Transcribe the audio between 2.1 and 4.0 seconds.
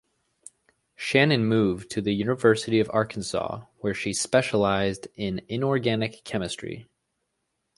University of Arkansas where